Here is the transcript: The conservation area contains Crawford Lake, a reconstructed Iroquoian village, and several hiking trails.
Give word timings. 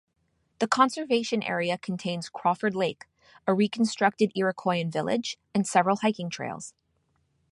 The 0.57 0.67
conservation 0.67 1.43
area 1.43 1.77
contains 1.77 2.27
Crawford 2.27 2.73
Lake, 2.73 3.05
a 3.45 3.53
reconstructed 3.53 4.31
Iroquoian 4.35 4.91
village, 4.91 5.37
and 5.53 5.67
several 5.67 5.97
hiking 5.97 6.31
trails. 6.31 6.73